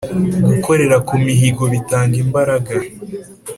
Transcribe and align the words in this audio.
Gukorera 0.47 0.97
ku 1.07 1.13
mihigo 1.25 1.63
bitanga 1.73 2.15
imbaraga 2.23 2.71